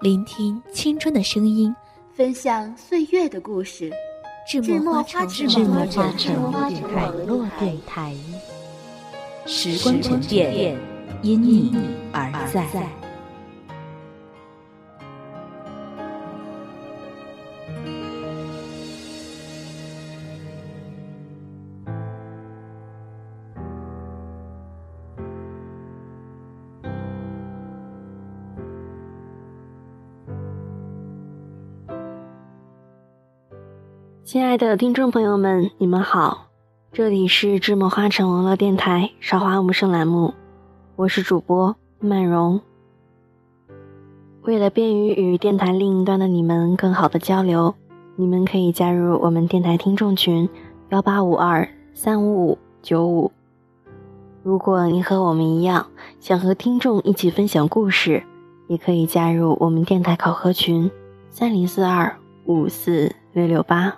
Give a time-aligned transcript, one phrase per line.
[0.00, 1.76] 聆听青春的声音，
[2.14, 3.92] 分享岁月的故事。
[4.48, 5.46] 智墨花城
[6.50, 8.14] 网络电台，
[9.44, 10.74] 时光沉淀，
[11.20, 11.70] 因你
[12.12, 12.66] 而在。
[34.30, 36.46] 亲爱的听众朋友们，你们好，
[36.92, 40.34] 这里是智墨花城网络电台韶华无声栏目，
[40.94, 42.60] 我是主播曼荣。
[44.42, 47.74] 为了便于与电台另一端的你们更好的交流，
[48.14, 50.48] 你们可以加入我们电台听众群
[50.90, 53.32] 幺八五二三五五九五。
[54.44, 55.88] 如果你和我们一样
[56.20, 58.22] 想和听众一起分享故事，
[58.68, 60.88] 也可以加入我们电台考核群
[61.30, 63.92] 三零四二五四六六八。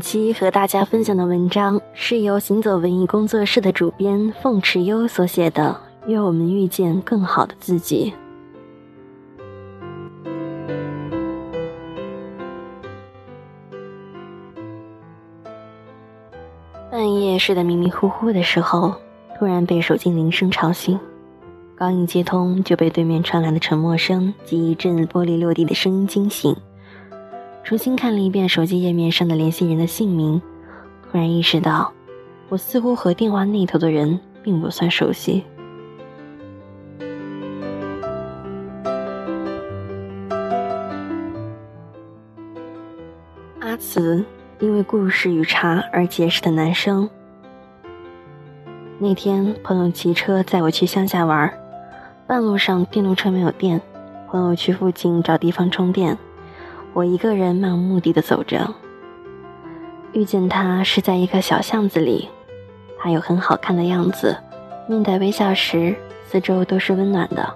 [0.00, 8.10] 本期和大家分享的文章是由行走文艺工作室的主编凤池优所写的《愿我们遇见更好的自己》。
[16.90, 18.94] 半夜睡得迷迷糊糊的时候，
[19.38, 20.98] 突然被手机铃声吵醒，
[21.76, 26.56] 刚一接通就被对面传来的沉默声及一阵玻璃落地的声音惊醒。
[27.62, 30.42] 重新看了一遍手机页面上的联系人的姓名，
[31.08, 31.92] 突然意识到，
[32.48, 35.44] 我似乎和电话那头的人并不算熟悉。
[43.60, 44.24] 阿慈，
[44.58, 47.08] 因为故事与茶而结识的男生。
[48.98, 51.52] 那天朋友骑车载我去乡下玩，
[52.26, 53.80] 半路上电动车没有电，
[54.28, 56.18] 朋友去附近找地方充电。
[56.92, 58.74] 我一个人漫无目的的走着，
[60.12, 62.28] 遇见他是在一个小巷子里，
[62.98, 64.36] 他有很好看的样子，
[64.88, 65.94] 面带微笑时，
[66.26, 67.48] 四周都是温暖的。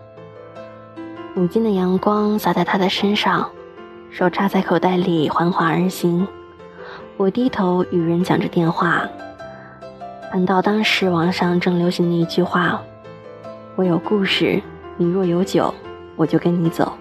[1.34, 3.50] 午间的阳光洒在他的身上，
[4.08, 6.26] 手插在口袋里缓缓而行。
[7.16, 9.02] 我低头与人讲着电话，
[10.30, 12.80] 谈到当时网上正流行的一句话
[13.74, 14.62] ：“我有故事，
[14.96, 15.74] 你若有酒，
[16.14, 16.96] 我就跟你走。”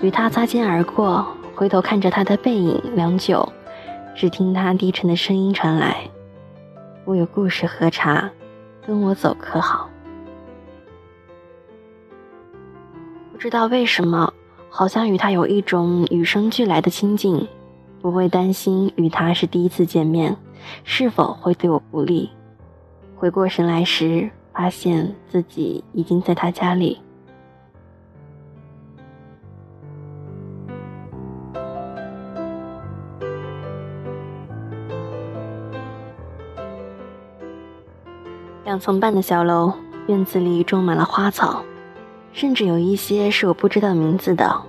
[0.00, 3.46] 与他擦肩而过，回头看着他的背影，良久，
[4.16, 6.08] 只听他低沉的声音传来
[7.04, 8.30] ：“我有故事喝茶，
[8.86, 9.90] 跟我走可好？”
[13.30, 14.32] 不知道为什么，
[14.70, 17.46] 好像与他有一种与生俱来的亲近，
[18.00, 20.34] 不会担心与他是第一次见面，
[20.82, 22.30] 是否会对我不利。
[23.16, 26.98] 回过神来时，发现自己已经在他家里。
[38.70, 39.72] 两层半的小楼，
[40.06, 41.60] 院子里种满了花草，
[42.32, 44.62] 甚至有一些是我不知道名字的。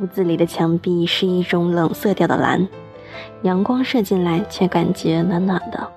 [0.00, 2.68] 屋子里的墙壁是一种冷色调的蓝，
[3.42, 5.88] 阳光射进来却感觉暖暖的。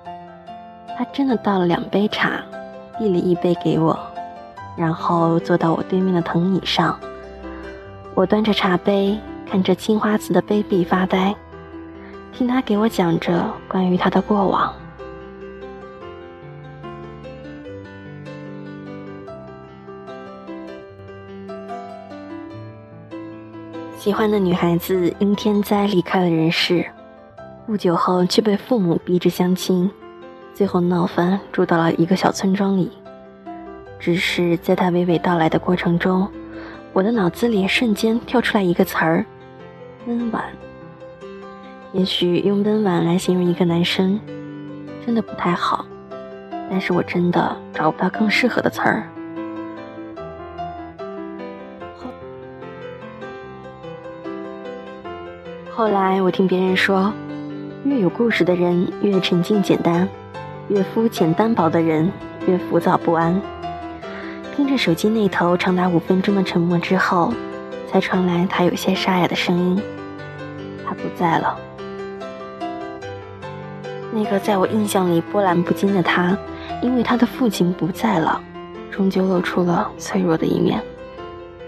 [0.98, 2.42] 他真的倒了两杯茶，
[2.98, 3.96] 递了一杯给我，
[4.76, 6.98] 然后坐到我对面的藤椅上。
[8.16, 9.16] 我端着茶杯，
[9.48, 11.32] 看着青花瓷的杯壁发呆，
[12.32, 14.74] 听他给我讲着关于他的过往。
[24.00, 26.86] 喜欢的女孩子因天灾离开了人世，
[27.66, 29.90] 不久后却被父母逼着相亲，
[30.54, 32.90] 最后闹翻，住到了一个小村庄里。
[33.98, 36.26] 只是在他娓娓道来的过程中，
[36.94, 39.26] 我的脑子里瞬间跳出来一个词儿：
[40.06, 40.44] 温婉。
[41.92, 44.18] 也许用温婉来形容一个男生，
[45.04, 45.84] 真的不太好，
[46.70, 49.06] 但是我真的找不到更适合的词儿。
[55.80, 57.10] 后来我听别人说，
[57.84, 60.06] 越有故事的人越沉静简单，
[60.68, 62.12] 越肤浅单薄的人
[62.46, 63.40] 越浮躁不安。
[64.54, 67.32] 听着手机那头长达五分钟的沉默之后，
[67.90, 69.82] 才传来他有些沙哑的声音
[70.84, 71.58] ：“他不在了。”
[74.12, 76.36] 那个在我印象里波澜不惊的他，
[76.82, 78.38] 因为他的父亲不在了，
[78.90, 80.78] 终究露出了脆弱的一面。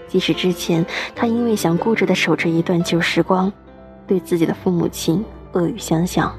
[0.07, 3.51] 即使之前他因为想固执地守着一段旧时光，
[4.07, 5.23] 对自己的父母亲
[5.53, 6.33] 恶语相向，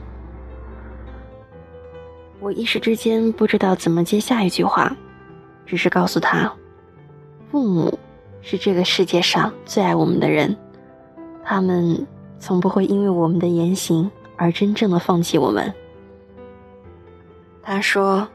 [2.40, 4.96] 我一时之间不知道怎么接下一句话。
[5.66, 6.52] 只是告诉他，
[7.50, 7.99] 父母
[8.43, 10.55] 是这个世界上最爱我们的人，
[11.43, 12.06] 他们
[12.38, 15.72] 从不会因为我们的言行而真正的放弃我们。
[17.62, 18.28] 他说，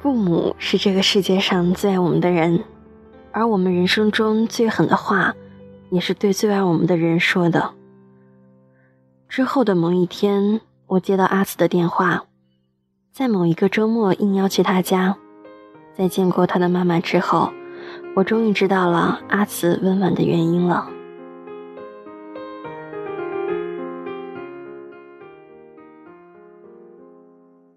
[0.00, 2.64] 父母是这个世界上最爱我们的人，
[3.32, 5.34] 而我们人生中最狠的话，
[5.90, 7.74] 也是对最爱我们的人说的。
[9.32, 12.24] 之后的某一天，我接到阿紫的电话，
[13.14, 15.16] 在某一个周末应邀去他家。
[15.96, 17.50] 在见过他的妈妈之后，
[18.14, 20.86] 我终于知道了阿慈温婉的原因了。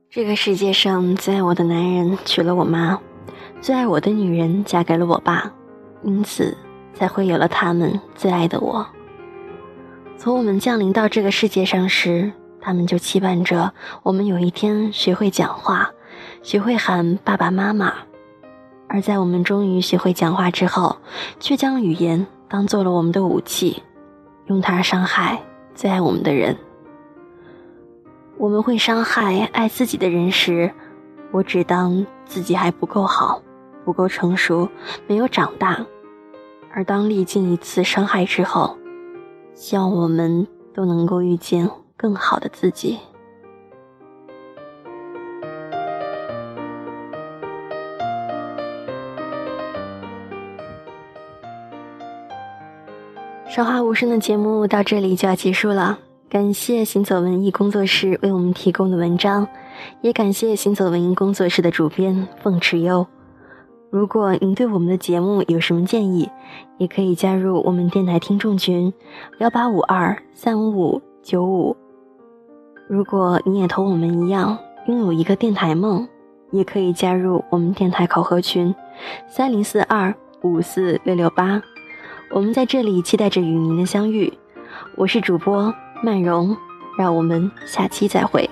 [0.09, 2.99] 这个世界上最爱我的男人娶了我妈，
[3.61, 5.49] 最爱我的女人嫁给了我爸，
[6.03, 6.57] 因此
[6.93, 8.85] 才会有了他们最爱的我。
[10.25, 15.91] 从我们降临到这个世界上时，他们就期盼着我们有一天学会讲话。
[16.41, 17.93] 学会喊爸爸妈妈，
[18.87, 20.97] 而在我们终于学会讲话之后，
[21.39, 23.83] 却将语言当做了我们的武器，
[24.47, 25.39] 用它伤害
[25.75, 26.57] 最爱我们的人。
[28.39, 30.71] 我们会伤害爱自己的人时，
[31.29, 33.43] 我只当自己还不够好，
[33.83, 34.67] 不够成熟，
[35.05, 35.85] 没有长大；
[36.73, 38.75] 而当历经一次伤害之后，
[39.55, 42.99] 希望我们都能够遇见更好的自己。
[53.47, 55.97] 说话无声的节目到这里就要结束了，
[56.29, 59.47] 感谢行走文艺工作室为我们提供的文章，
[60.01, 63.07] 也感谢行走文艺工作室的主编凤池优。
[63.91, 66.29] 如果您对我们的节目有什么建议，
[66.77, 68.93] 也可以加入我们电台听众群
[69.39, 71.77] 幺八五二三五五九五。
[72.87, 76.07] 如果你也同我们一样拥有一个电台梦，
[76.51, 78.75] 也可以加入我们电台考核群
[79.27, 81.61] 三零四二五四六六八。
[82.31, 84.33] 我们在这里期待着与您的相遇，
[84.97, 85.73] 我是主播
[86.03, 86.57] 曼荣，
[86.97, 88.49] 让我们下期再会。